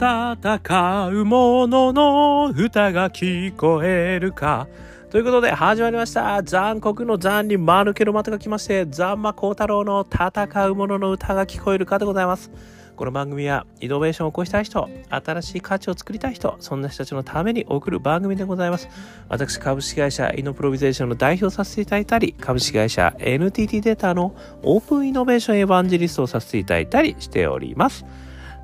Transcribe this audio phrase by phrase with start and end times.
[0.00, 4.68] 戦う者の歌が聞こえるか。
[5.10, 6.40] ということで始まりました。
[6.44, 12.52] 残酷の残に間抜けの的が来まして、ザンマコウタロウの戦う者の歌が聞こえるかでございます。
[12.94, 18.88] この番組はイノベーションを起こしたい人、新しい価値を作りたい人、そんな人たちのために送る番組でございます。
[19.28, 28.04] 私、株式会社イノプロビゼーションの代表させていただいたり、株式会社 NTT データのオープンイノベーションエヴァンジリストをさせていただいたりしております。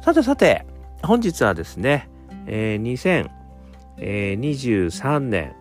[0.01, 0.65] さてさて、
[1.05, 2.09] 本日はですね、
[2.47, 3.25] えー、
[3.99, 5.55] 2023年、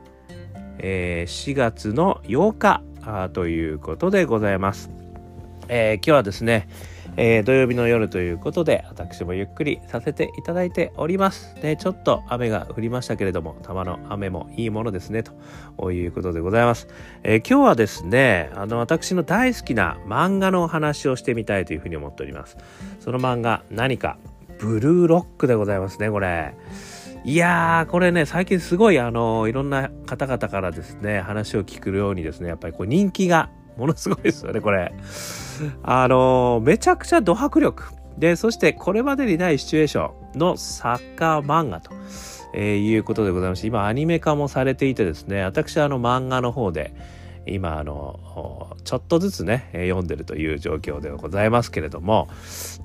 [0.77, 2.81] えー、4月の8日
[3.29, 4.89] ということでございます。
[5.67, 6.67] えー、今日はですね、
[7.15, 11.55] えー、土曜日の夜ということで、私もゆっくりさせていただいております。
[11.61, 16.87] で、ちょっと雨が降りましたけれども、たまの雨もいいものですね、ということでございます。
[17.23, 22.57] えー、今日はですね、あの、私の大好きな漫画のお話をしてみたいというふうに思っております。
[22.99, 24.17] その漫画、何か、
[24.63, 26.55] ブルーロックでございますね、これ。
[27.25, 34.93] いやー、これね、最近すごい、あの、いろんな方々からですね、話を聞くようにですね、やっぱりこう人気がものすごいですよね、これ。
[35.83, 37.83] あの、めちゃくちゃド迫力。
[38.17, 41.91] で、そしてこれまでにないシチュエーションのサッカー漫画と、
[42.53, 46.93] えー、いうことでございまして、今アニメ化もされていてですね、私はあの漫画の方で、
[47.45, 52.29] 今あのちょっとずつね読んでるという状況ではございますけれども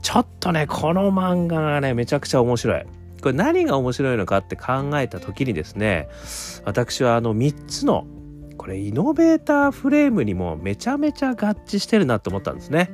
[0.03, 2.85] ちょっとねこの漫画がねめちゃくちゃ面白い。
[3.21, 6.09] これ何が面白いのかって考えた時にですね
[6.65, 8.07] 私はあの3つの
[8.57, 12.91] これイノベーターフレームにもめちゃめちゃ合致してるなと思ったんですね。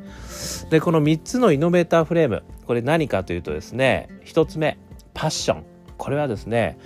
[0.70, 4.78] でこの3つのイノベーターフレームこれ何かというとですね1つ目
[5.12, 5.64] パッション。
[5.96, 6.78] これはですね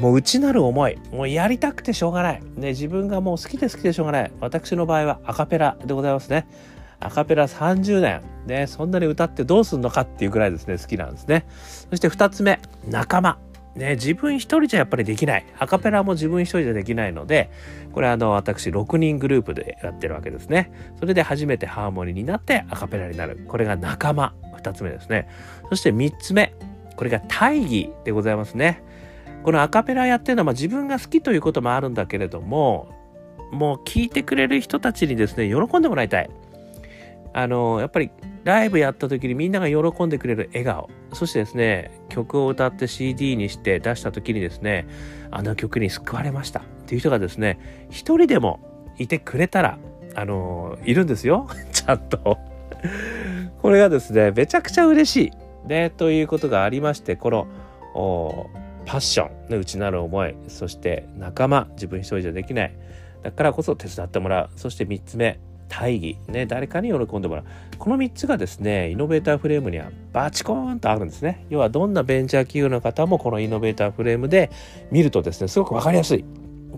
[0.00, 6.46] もう内なる思いもうやりたくてしょうがない、ね、自分がもう好きで好きでしょうがない私の場合はアカペラでございますね
[7.00, 11.46] アカペラ30年ねそんなに歌ってどうすんのかっていうぐらいですね好きなんですね
[11.90, 13.38] そして2つ目仲間
[13.74, 15.46] ね、自分一人じゃやっぱりできない。
[15.58, 17.50] アカペラも自分一人じゃできないので、
[17.92, 20.70] これあの、私6人グループでやってるわけですね。
[20.98, 23.46] それで初めてハーモニーになってアカペラになる。
[23.48, 24.34] これが仲間。
[24.62, 25.28] 2つ目ですね。
[25.70, 26.54] そして3つ目。
[26.96, 28.82] これが大義でございますね。
[29.42, 32.88] このアカペラやってるのは、まあ、自分が好きということもあるんだけれども
[33.50, 36.30] もう聞いてくれる人たちにですね喜んでもらいたい。
[37.34, 38.10] あのやっぱり
[38.44, 40.90] ライブやった時にみんなが喜んでくれる笑顔。
[41.12, 44.86] そしてですね曲を歌って CD にして出した時にですね
[45.30, 46.60] あの曲に救われました。
[46.60, 48.60] っていう人がですね一人でも
[48.98, 49.78] いてくれたら
[50.14, 51.46] あのいるんですよ。
[51.72, 52.38] ちゃんと。
[53.60, 55.32] これがですねめちゃくちゃ嬉しい。
[55.68, 57.46] ねということがありましてこの
[58.86, 62.74] パッションの内なる思いそして仲間自分一人じゃできない。
[63.22, 64.50] だからこそ手伝ってもらう。
[64.56, 65.38] そして3つ目
[65.68, 66.18] 大義。
[66.28, 67.44] ね誰かに喜んでもらう。
[67.78, 71.46] この3つがですねイノベーターフレームにはバチコーンとあるんですね。
[71.48, 74.50] 要はどんなベンチャー企業の方もこのイノベーターフレームで
[74.90, 76.24] 見るとですねすごく分かりやすい。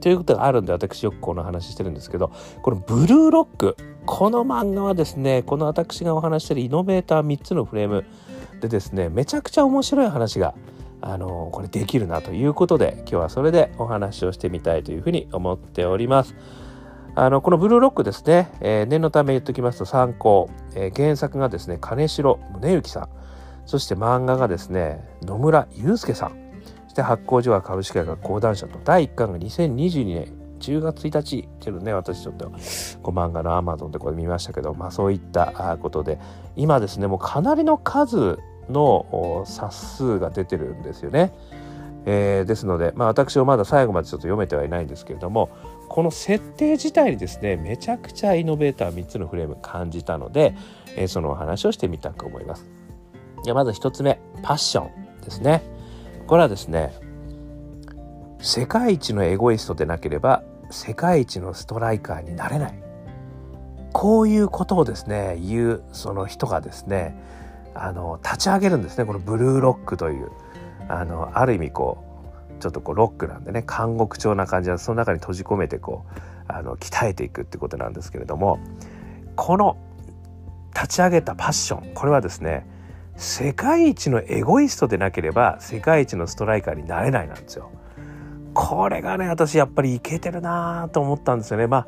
[0.00, 2.32] ということがあるんで私よくこの話してるんですけど
[2.62, 3.76] このブルーロック。
[4.06, 8.04] この漫画はですねこの私がお話してるイノベーター3つのフレーム
[8.60, 10.54] でですねめちゃくちゃ面白い話が
[11.06, 16.34] あのこれできるなということで今日はそれでお話をしてみたいというふうに思っております。
[17.14, 23.08] あのこのブルーロックですね、えー、念のため言っておきますと参考、えー、原作がですね金城宗之さん。
[23.66, 26.30] そして漫画がですね野村祐介さん。
[26.84, 28.78] そして発行所は株式会社講談社と。
[28.82, 31.40] 第1巻が2022年10月1日。
[31.40, 32.50] っていうのね私ちょっと
[33.02, 36.18] こう漫画のアマゾンでこれ見ましたけどまあそういったことで。
[36.56, 38.38] 今ですねもうかなりの数
[38.68, 41.32] の冊数が出てるんですよね。
[42.06, 45.48] えー、ですので、まあ、私はまだ最後までちょっと読めてはいないんですけれども
[45.88, 50.54] この設定自体にですねめちゃくちゃイノベーター3つのフレーム感じたので、
[50.96, 52.66] えー、そのお話をしてみたく思います。
[53.42, 55.62] じゃまず1つ目パッションですね。
[56.26, 56.92] これはですね
[58.40, 62.74] 世界一のエゴイストでなければ世界一のストライカーになれない
[63.92, 67.16] こういうことをですね言うその人がですね
[67.74, 70.30] あの立ち上げるんですねこのブルーロックという
[70.88, 72.04] あのある意味こ
[72.58, 78.58] うちょっとこうロックなんでね監獄調な感じはその中に閉じ込めてこうあの鍛えていくってことなんですけれども
[79.36, 79.76] この
[80.74, 82.66] 立ち上げたパッションこれはですね
[83.16, 87.70] 世界一のエゴイストでなければ世界一のストライカーになれないなんですよ。
[88.54, 91.66] これがね私やっぱりいけてるなと思ったんですよね。
[91.66, 91.86] ま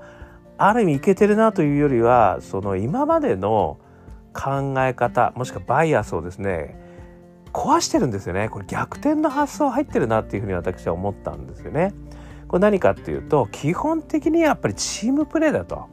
[0.59, 3.79] あある意味いけてるなというよりはその今までの
[4.37, 6.77] 考え方もしくはバイアスをですね
[7.53, 11.94] 壊してるんですよねこれ逆転の発想入ってるなっていうふうに私は思ったんですよね。
[12.49, 15.88] これ何かっていうと基本的にやっぱりチームプレーだと。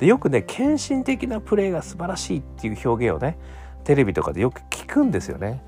[0.00, 3.38] でよくね献身的なプレーが素晴らしいっていう表現をね
[3.84, 5.62] テレビとかでよく聞くんですよね。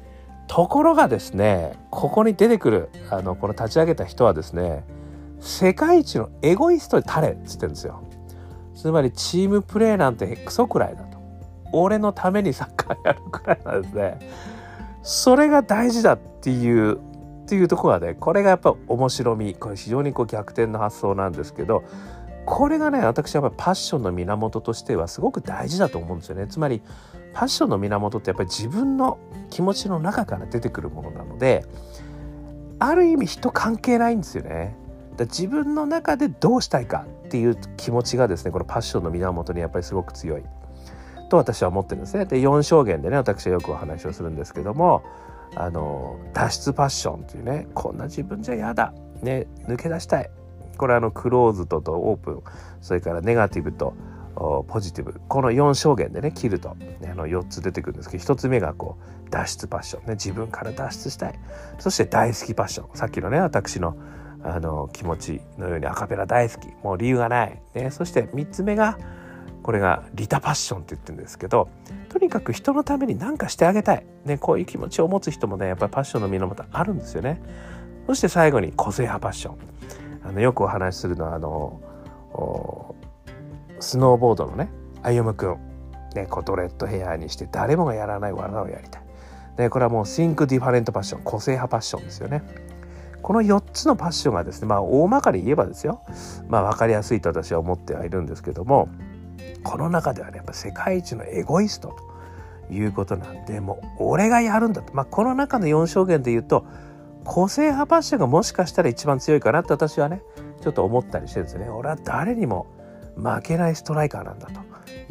[0.49, 4.85] ところがですねここに出てくるあのこの立ち上げた人はですね
[5.41, 8.03] 世界一のエゴイストでタレっつってるんですよ
[8.75, 11.18] つまりチームプレーなんてクソくらいだと
[11.73, 14.19] 俺のためにサッカーやるくらいなんですね。
[15.03, 16.99] それが大事だっていうっ
[17.49, 21.83] ていうところはねこれがやっぱ面白みこれ非常にこう逆転の発想なんですけど
[22.45, 26.47] これがね私はやっぱパッションの源としてはすごく大事だと思うんですよね。
[26.47, 26.83] つまり
[27.33, 29.19] パッションの源ってやっぱり自分の
[29.51, 31.65] 気持ちの中から出てくるものなので
[32.79, 34.77] ある意味人関係ないんですよね。
[35.17, 40.43] だ自分の中でどうしたいかっていう気持ちがですねこのパッションの源にやっぱりすごく強い。
[41.29, 42.25] と私は思ってるんですね。
[42.25, 45.03] で4証言でね私はよくお話をするんですけども
[45.55, 48.93] あの脱出パッションっていうねこんな自分じゃ嫌だ、
[49.23, 50.31] ね、抜け出したい。
[50.77, 52.43] これあのクローズドとオープン。
[52.81, 53.95] それからネガティブと
[54.69, 55.21] ポジティブ。
[55.29, 58.97] この4証言でね切ると、ね、あの4つ出てくるんですけど1つ目がこ
[59.27, 61.39] う脱出パッション、ね、自分から脱出したい。
[61.79, 62.97] そして大好きパッション。
[62.97, 63.97] さっきのね私の
[64.45, 66.69] あの気持ちのようにアカペラ大好き。
[66.85, 68.97] もう理由がない、ね、そして3つ目が
[69.69, 71.69] これがリタパッションって言ってるんですけど
[72.09, 77.39] とにかく人のために何かしてあげたい、ね、こういう気持ちを持つ人もねやっぱりパッションの源あるんですよね。
[78.07, 79.57] そして最後に個性派パッション。
[80.25, 82.95] あのよくお話しするのはあの
[83.79, 84.71] スノーボードのね
[85.03, 85.59] 歩夢君
[86.15, 89.03] ね、こうドレッドヘアにして誰もがやらない技をやりたい。
[89.59, 92.43] でこれはもう Think Different パッション個性派パッションですよね。
[93.21, 96.01] この4つのパッションがですねまあ大まかに言えばですよ。
[96.49, 98.89] まあ分かりやすいと私は思ってはいるんですけども
[99.63, 101.97] この中ではねやっぱ世界一のエゴイスト
[102.69, 106.67] ということなんでもう俺がやるんだと、まあ、この中の4証言で言うと
[107.25, 110.23] 個性派パッションがもしかしたら一番強いかなって私はね
[110.63, 111.69] ちょっと思ったりしてですね。
[111.69, 112.67] 俺は誰にも
[113.17, 114.61] 負けないストライカーなんだと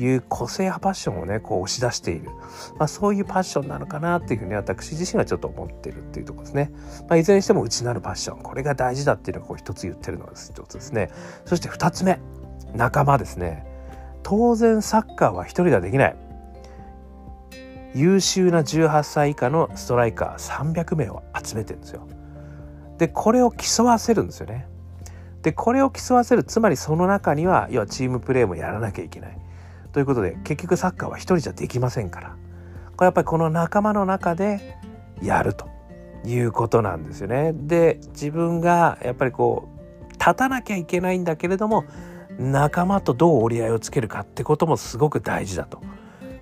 [0.01, 2.29] いう個性派パッションをねこう押し出している、
[2.77, 6.71] まあ、そういうパッションなのかなっていうふうに私自身はちょっと思ってるっていうところですね、
[7.01, 8.41] まあ、いずれにしても内なるパッション。
[8.41, 11.09] これが大事だっていうのがこう一つ言ってるのが一つですね。
[11.45, 12.19] そして二つ目。
[12.73, 13.65] 仲間ですね。
[14.23, 16.15] 当然サッカーは一人ではできない。
[17.95, 22.07] 優秀な18歳以下のストライカー300名を集めてるんですよ。
[22.97, 24.67] でこれを競わせるんですよね。
[25.41, 29.37] でこれを競わせるつまりその中には要はチームプレーもやらなきゃいけない。
[29.93, 32.35] ということで結局サッカーは一人じゃできませんから。
[32.95, 34.77] これやっぱりこの仲間の中で
[35.21, 35.67] やると
[36.25, 37.53] いうことなんですよね。
[37.53, 39.69] で自分がやっぱりこ
[40.07, 41.85] う立たなきゃいけないんだけれども
[42.37, 45.81] 仲間とどう折り合いをつけるかってこともすごく大事だと。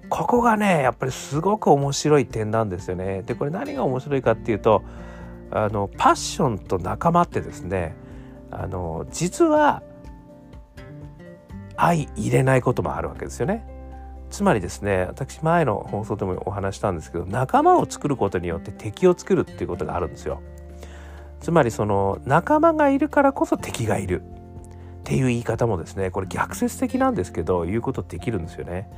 [0.10, 3.24] ここがねやっぱりすごく面白い点なんですよね。
[3.24, 4.84] でこれ何が面白いかっていうと
[5.52, 7.96] あのパッションと仲間ってですね
[8.52, 9.84] あの実は
[11.78, 13.66] 相入れないこともあるわけですよね。
[14.30, 20.42] つまりですね私前の放送でもお話したんですけど仲間を作ることによって敵を作るっていうことがあるんですよ。
[21.40, 24.24] つまりその仲間がいるからこそ敵がいる
[25.06, 28.90] っていう言い方もですねこれ逆説的なんですけど言うことできるんですよね。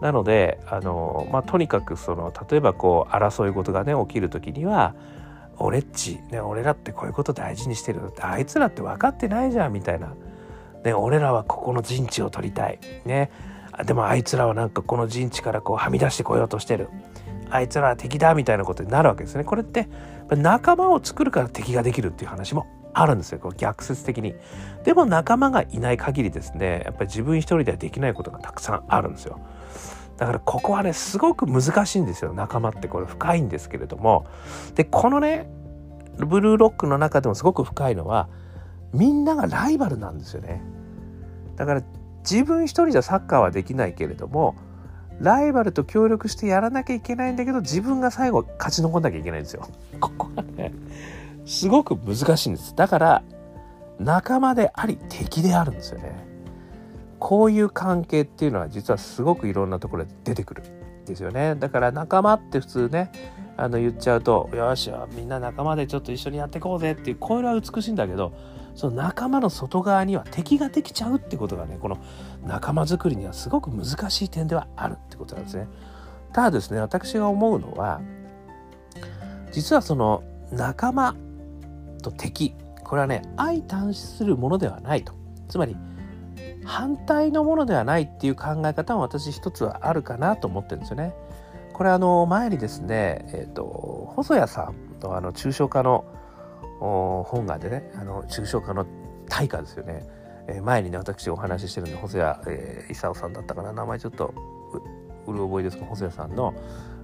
[0.00, 4.94] なのであの、まあ、とにかくその例えばこう争い事がね起きる時には
[5.58, 10.14] 「俺っち、ね、俺らってこういうこと大事にしてるってあいつらって分かってないじゃん」みたいな。
[10.84, 12.78] ね、俺らはここの陣地を取りたい。
[13.04, 13.30] ね。
[13.84, 16.88] でもあいつらはなんかこの陣地からこうはみ出してこようとしてる。
[17.50, 19.44] あいつらは敵だみたいなことになるわけですね。
[19.44, 19.88] これって
[20.30, 23.38] 仲間を作るから敵ができるっていう話もあるんですよ。
[23.38, 24.34] こう逆説的に。
[24.84, 29.40] でも仲間がいない限りですね、やっぱり自分一人ではできないことがたくさんあるんですよ。
[30.16, 32.32] だからここはね、すごく難しいんですよ。
[32.32, 34.26] 仲間ってこれ深いんですけれども。
[34.74, 35.50] で、このね、
[36.18, 38.28] ブルーロックの中でもすごく深いのは、
[38.92, 40.62] みんながライバルなんですよね
[41.56, 41.82] だから
[42.28, 44.56] 自分一人じゃサッカーはできないけれども
[45.20, 49.68] ライバルと協力してやらなきゃいけないんだけど自分が最後勝ち残んなきゃいけないんですよ。
[50.00, 50.72] ここがね
[51.50, 52.76] すごく難しいんです。
[52.76, 53.22] だから
[53.98, 56.24] 仲間であり敵であるんですよね。
[57.18, 61.56] こういう関係っていうのは実はすごくいろんなところで出てくるんですよね。
[61.56, 63.10] だから仲間って普通ね
[63.56, 68.32] あの言っちゃうと「よしみんな仲間でちょっと一緒にやっていこうぜ」っていうこれは美しいんだけど
[68.76, 71.98] その仲間の外側には敵ができちゃうってことがねこの
[72.46, 75.66] 仲間づくりにはすごく難しい点ではあるってことなんですね。
[76.32, 78.00] ただですね私が思うのは
[79.50, 81.16] 実はその仲間
[82.02, 82.54] と敵。
[82.84, 85.12] これはね相対するものではないと。
[85.48, 85.76] つまり
[86.64, 91.14] 反対のものではないっていう考え方も私一つはあるかなと思ってるんですよね。
[91.72, 96.04] これあの前にですね、えーと、細谷さんのあの抽象化の
[96.78, 98.86] 本がでねあの抽象化の
[99.28, 100.06] 大化ですよね、
[100.46, 103.72] えー、前にね私お話ししてるんで細谷、えー、勲さんだったかな。
[103.72, 104.34] 名前ちょっと
[105.26, 105.84] うる覚えですか？
[105.86, 106.54] 細谷さんの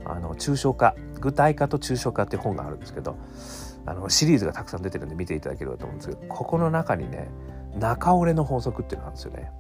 [0.05, 3.17] あの抽象化具体化と抽象化っていう本があるんですけど
[3.87, 7.29] あのシリーズがたくさん出てるんで見ていただければと思うんですけどここの中にね
[7.79, 9.51] 中折れの法則っていうのがあるんですよね。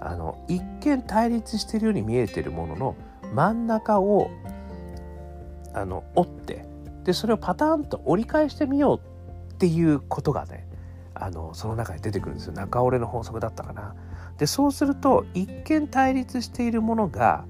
[0.00, 2.96] あの一見対立しているように見えてるものの
[3.34, 4.30] 真ん中を
[5.74, 6.64] あの折って
[7.04, 8.98] でそれをパターンと折り返してみよう
[9.52, 10.66] っていうことがね
[11.14, 13.94] あのその中に出てくるんですよ中折れの法則だったかな。
[14.38, 17.46] でそうすると一見対立しているものが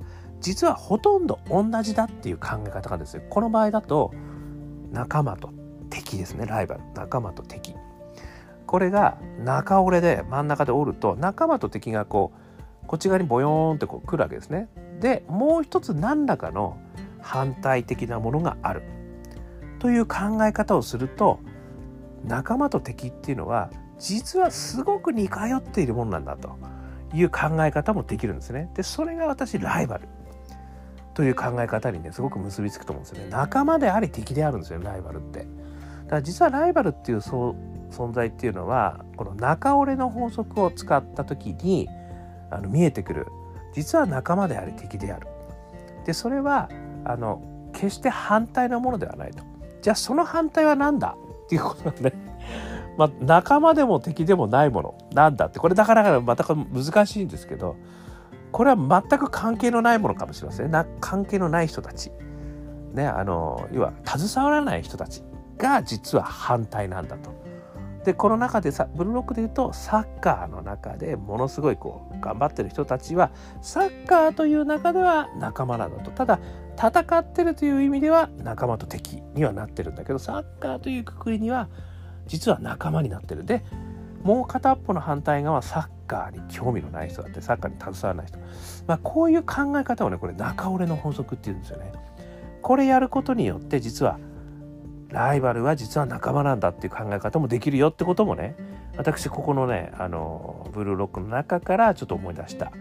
[0.47, 4.13] 実はほとんど同じだっていう考え方がですねこの場合だと
[4.93, 5.51] 仲間と
[5.91, 6.47] 敵ですね。
[6.47, 6.83] ライバル。
[6.95, 7.75] 仲間と敵。
[8.65, 12.33] これが中折れで真ん中で折ると仲間と敵がこ
[12.85, 14.69] うこっち側にボヨーンってこう来るわけですね。
[15.01, 16.79] でもう一つ何らかの
[17.21, 18.85] 反対的なものがある。
[19.81, 21.41] という考え方をすると
[22.25, 26.57] 仲間と敵っていうのは実はすごく似通っているものなんだと
[27.13, 28.71] いう考え方もできるんですね。
[28.75, 30.07] でそれが私ライバル。
[31.17, 33.31] という考え方にねすごく結びつくと思うんですよね。
[33.31, 35.39] 仲間であり敵であるんですよライバルって。
[35.41, 35.49] だか
[36.17, 37.57] ら実はライバルっていうそう
[37.91, 41.89] 存在っていうのはこの中折れの法則を使った時に
[42.51, 43.27] あの見えてくる
[43.73, 45.27] 実は仲間であり敵である。
[46.05, 46.69] でそれは
[47.07, 47.43] あの
[47.73, 49.43] 決して反対なものではないと。
[49.81, 52.13] じゃあその反対は何だっていうことなんで、
[52.99, 57.77] まあ、仲間でも敵でもないものなんだってこれだからまた難しいんですけど
[58.53, 62.11] これは全く関係のないものかもしれませんな関係のない人たち、
[62.93, 65.23] ね、あの要は携わらない人たち
[65.59, 67.35] が実は反対なんだと。
[68.05, 76.13] でこの中でさブルーロックで言うとサッカーの中でものすごいこう頑張ってる人たちはサッカーという中では仲間なんだと。
[76.13, 76.39] ただ
[76.77, 81.69] 戦ってるという意味では仲間と敵にはなってるんだけどサッカーというくくりには
[82.27, 83.45] 実は仲間になってる。
[83.45, 83.65] で
[84.23, 88.39] もう片っぽの反対側サッカーに興味のない人だってサッカーに携わらない人、
[88.87, 91.93] まあ、こういう考え方をねこれ中折れの法則っていうんですよね。
[92.63, 94.19] これやることによって実は
[95.09, 98.57] ライバルは実は仲間なんだっていう考え方もできるよってこともね
[98.97, 102.73] 私ここのねあのブルーロックの中からちょっと思い出した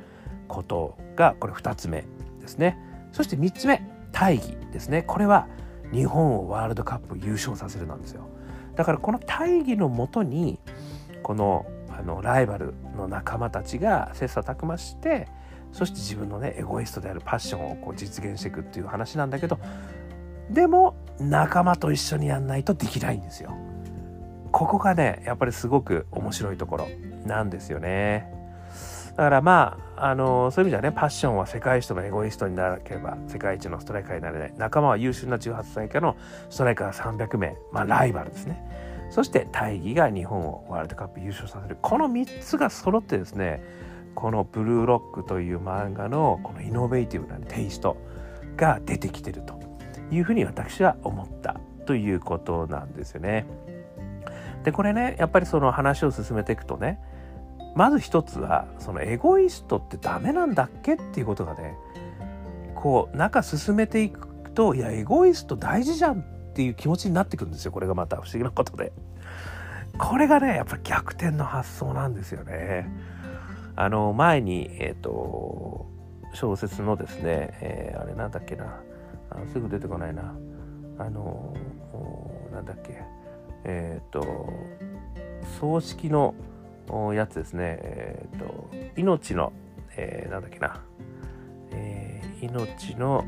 [0.47, 2.05] ことがこれ2つ目
[2.41, 2.79] ですね。
[3.11, 5.47] そして3つ目大義ですねこれは
[5.93, 8.27] 日本をワールドカップ優勝させるなんですよ
[8.75, 10.59] だからこの大義のもとに
[11.23, 11.65] この
[11.97, 15.27] あのライバルの仲間たちが切磋琢磨して
[15.71, 19.59] そして自分のねエゴイストであるパッションをこう実現していくっていう話なんだけど
[20.49, 23.55] でも仲間と一緒にやんないとできないんですよ。
[24.51, 26.87] ここがねやっぱりすごく面白いところ
[27.25, 28.31] なんですよね。
[29.17, 36.17] だからまあ、あのそういう意味ではねパッションは世界一のエゴイストにならなければ世界一のストライカーになれない仲間は優秀な18歳以下の
[36.49, 38.61] ストライカー300名まあライバルですね
[39.09, 43.63] そして大義が日本をワールドカップ優勝させるこの3つが揃ってですね
[44.15, 47.97] この「ブルーロック」という漫画のこのイノベーティブなテイスト
[48.57, 49.59] が出てきてると
[50.11, 53.45] いうふうに私は思ったということなんですよね。
[54.63, 56.99] でこれねやっぱりその話を進めていくとね
[57.75, 61.75] まず一つはそのエゴイストってダメなんだっけっていうことがね
[62.73, 68.15] こう中進めていくといやエゴイスト大事じゃんっていう気持ちになってくるんですよこれがまた。
[68.15, 68.93] 不思議なことで。
[69.97, 72.89] これがねやっぱり逆転の発想なんですよね。
[73.75, 75.85] あの前にえっ、ー、と
[76.33, 78.79] 小説のですね、えー、あれなんだっけな。
[79.29, 80.33] あのすぐ出てこないな。
[80.97, 81.53] あの
[82.53, 83.03] なんだっけ。
[83.65, 84.49] えっ、ー、と
[85.59, 86.35] 葬式の
[87.13, 89.51] やつですね、えっ、ー、と、命の、
[89.97, 90.81] えー、なんだっけな、
[91.75, 93.25] えー、命の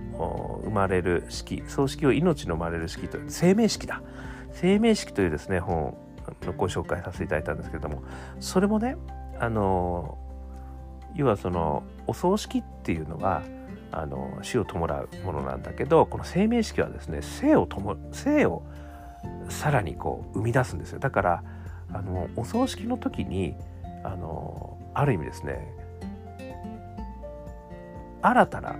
[0.63, 4.01] 生まれる式、葬式を命の生まれる式と、生命式だ。
[4.53, 5.97] 生命式というですね、本
[6.43, 8.03] のご紹介させていただいたんですけれども、
[8.39, 8.97] それもね、
[9.39, 10.17] あの、
[11.15, 13.43] 要はその、お葬式っていうのは、
[13.91, 18.63] あの死を弔うものなんだけどこの生命式はですね生をとも生を
[19.49, 21.43] さらにこう生み出すんですよだから
[21.93, 23.55] あのお葬式の時に
[24.03, 25.73] あのある意味ですね
[28.21, 28.75] 新たな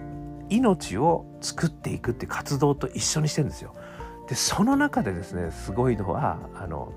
[0.50, 3.74] 命を作っていくっていう活動と一緒にしてるんですよ。
[4.28, 6.92] でその中でですねすごいのはあの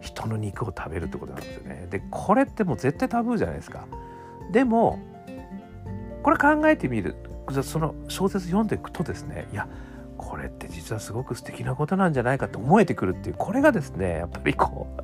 [0.00, 1.86] 人の肉を食べるってことなんですよね。
[1.90, 3.86] でこれってもう絶対タブーじゃないですか。
[4.52, 4.98] でも
[6.22, 7.16] これ考えてみる
[7.62, 9.68] その小説読んでいくとですねいや
[10.18, 15.02] これって実はすごく素敵なことなんじゃないかって思えてくるっていうこれがですねやっぱりこう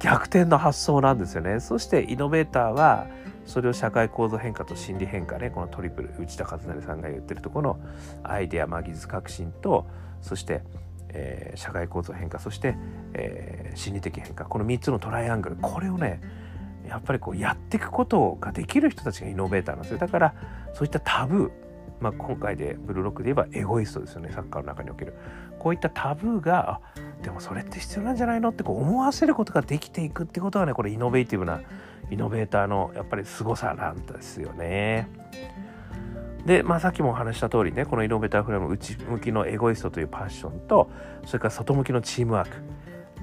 [0.00, 1.60] 逆転の発想なんですよね。
[1.60, 3.06] そしてイノベーターは
[3.46, 7.80] それを社会構造変化と心理変化ねこのトリプル内田和成さんが言ってるところの
[8.22, 9.86] アイデア、まあ、技術革新と
[10.20, 10.62] そして、
[11.10, 12.76] えー、社会構造変化そして、
[13.14, 16.20] えー、心理的変化この3つのトライアングルこれをね
[16.88, 19.98] やっぱりこうやっていくことができる人たちがイノベーターなんですよ。
[19.98, 20.34] だから
[20.72, 21.50] そういったタブー、
[22.00, 25.14] まあ、今回でブルーロックで言えばエゴイストですよねサッカーの中における。
[25.58, 26.80] こういったタブーが
[27.22, 31.60] でもそれって必要なんじゃないのってこう思わせることができていくってことがねこれイノベーティブな
[32.10, 35.08] イノベーターのやっぱり凄さなんですよね。
[36.46, 40.88] で、まあ、さっきもお話した通りねこのイノベーターフレーム内向きのエゴイストというパッションと
[41.26, 42.56] それから外向きのチームワーク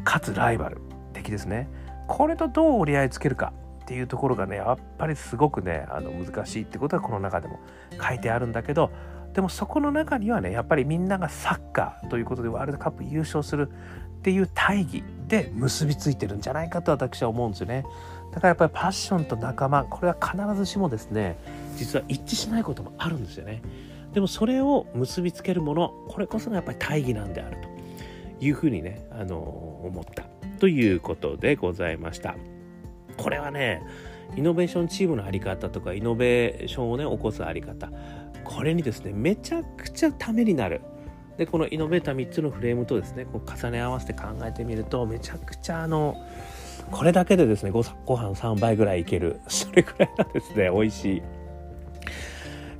[0.03, 0.81] かつライバル
[1.13, 1.69] 的ですね
[2.09, 7.59] これとどう折り合いつけるかっていうところがねやっぱりすごくねあの難しいってことはこの中でも
[8.05, 8.91] 書いてあるんだけど
[9.33, 13.69] でもそこの中にはねやっぱりみんながサッカーということでワールドカップ優勝する
[14.23, 17.83] っていう大義で結びついてるんじゃないかと私は思うんですよね。
[18.31, 21.37] だからやっぱりパッションと仲間これは必ずしもですね
[21.75, 23.61] 実は一致しないこともあるんですよね。
[24.13, 27.57] でもそれを結びつけるものこれこそがやっぱり大義なんである
[28.39, 29.39] というふうにね、あの
[29.83, 30.23] 思った
[30.57, 32.37] ということでございました。
[33.17, 33.83] これはね
[34.37, 37.91] イノベーションチームの在り方とかイノベーションをね起こす在り方
[38.45, 40.79] これにですねめちゃくちゃためになる
[41.37, 46.15] でこのイノベーター3つのフレームとですねこう重ね合わせて考えてみるとめちゃくちゃあの
[46.91, 49.39] これだけでですねごご飯3杯ぐらいいける。
[49.47, 50.69] それぐらいがですね。
[50.69, 51.21] 美味しい、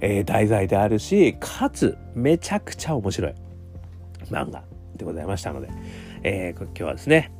[0.01, 3.35] えー、題材であるしかつめちゃくちゃ面白い。
[4.29, 4.63] 漫画
[4.95, 5.69] でございましたので、
[6.23, 7.31] えー、今日はですね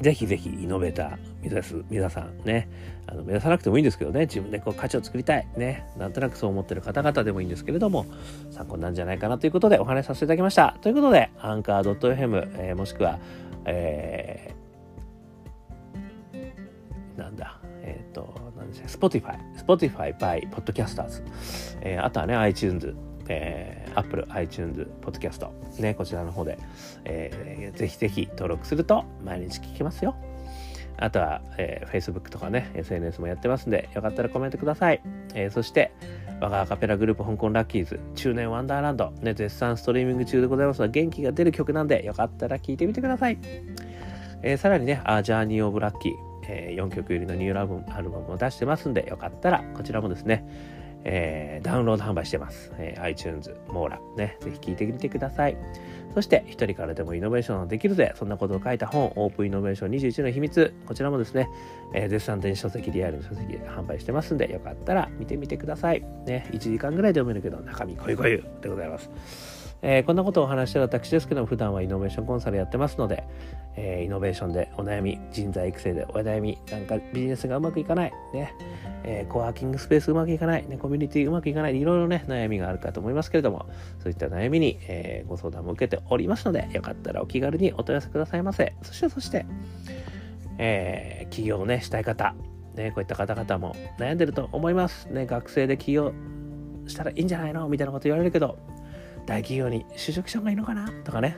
[0.00, 2.68] ぜひぜひイノベーター目指す皆さんね
[3.06, 8.06] あの目指さなくてもいいんですけどね自分でこう価値を作りたいねなんとなくそう思ってる方々でもいいんですけれども
[8.50, 10.76] 参考なんじゃないかなということでお話しさせていただきました。
[10.80, 13.18] ということでアンカー .fm、えー、もしくは、
[13.66, 21.22] えー、なんだえっ、ー、と何でしょう Spotify Spotify by Podcasters、
[21.82, 22.94] えー、あとはね iTunes
[23.30, 25.48] えー、Apple、iTunes、Podcast、
[25.80, 26.58] ね、こちらの方で、
[27.04, 30.16] えー、ぜひぜひ登録すると毎日聞けますよ。
[30.96, 35.00] あとは、えー、Facebook とかね、SNS もやってますんで、よかったらコメントください。
[35.34, 35.92] えー、そして、
[36.40, 43.38] 我がアカペラグループ香港ラッキーズ中年ワンダーランド、ね、絶賛ストリーミング中でございますが、元気が出る曲なんで、よかったら聴いてみてください。
[44.42, 46.14] えー、さらにね、A Journey of Lucky、
[46.48, 50.44] えー、4曲入りのニューアルバムアルバムを出してますんで、よかったらこちらもですね、
[51.04, 52.72] えー、ダウンロード販売してます。
[52.78, 55.56] えー、iTunes、モーラ、ね、ぜひ聞いてみてください。
[56.14, 58.12] そして、一人からでもイノベーションできるぜ。
[58.16, 60.74] そんなことを書いた本、オープンイノベーション21の秘密。
[60.86, 61.48] こちらもですね、
[61.94, 66.00] えー、絶賛電子書籍、リアルの書籍で販売してますんで、よかったら見てみてください。
[66.26, 69.59] ね、1時間ぐらいで読めるけど、中身こいこいでございます。
[69.82, 73.24] えー、こんなことをお話してる私ですけども普段はイノベーションコンサルやってますので、
[73.76, 78.54] えー、イノベーションでお悩み人材育成でお悩みなんかビジネスがうまくいかないね、
[79.04, 83.66] えー、コワーキングスペースうまくいかない、ね、コミュニティうまくいかないいろいろね悩みがあるかと思いますけれども
[84.02, 88.74] そういった悩みに、えご相談も受けておりますのでよかったらお気軽にお問い合わせくださいませ。
[88.82, 89.46] そしてそして、
[90.58, 92.34] え起業をねしたい方
[92.74, 95.06] ね、こういった方々も悩んでると思います。
[95.06, 96.12] ね、学生で起業
[96.86, 97.68] したらいいんじゃないの？
[97.68, 98.58] みたいなこと言われるけど、
[99.30, 100.90] 大企業に就職した方がいいのかな？
[101.04, 101.36] とかね、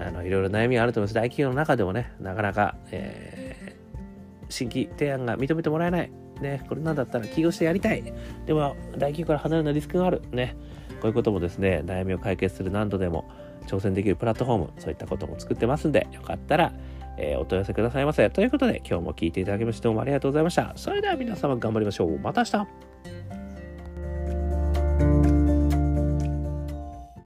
[0.00, 1.14] あのいろいろ悩みがあると思います。
[1.14, 6.10] 大企業の中でもね、なかなか、えー、新規提案が認めてもらえない。
[6.40, 8.02] ね、これなんだったら起業してやりたい。
[8.46, 10.22] でも、大企業から離れるのリスクがある。
[10.32, 10.56] ね、
[11.00, 13.30] こういうこともですね、悩みを解決する何度でも
[13.68, 16.72] 挑戦できるプラットフォーム、そういったことも作ってますんで、よかったら、
[17.16, 18.28] えー、お問い合わせくださいませ。
[18.30, 20.72] ということで、今日も聞いていただきましてどうもありがとうございました。
[20.74, 22.18] それでは皆様頑張りましょう。
[22.18, 22.89] また明日